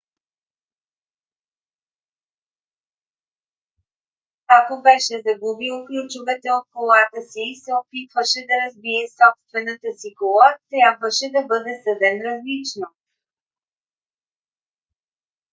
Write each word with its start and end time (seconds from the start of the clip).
ако 4.47 4.81
беше 4.81 5.23
загубил 5.27 5.75
ключовете 5.87 6.47
от 6.59 6.65
колата 6.73 7.21
си 7.29 7.41
и 7.47 7.55
се 7.63 7.71
опитваше 7.81 8.39
да 8.49 8.55
разбие 8.65 9.03
собствената 9.19 9.89
си 9.99 10.09
кола 10.19 10.49
трябваше 10.71 11.25
да 11.31 11.41
бъде 11.41 11.73
съден 11.83 12.17
различно 12.27 12.87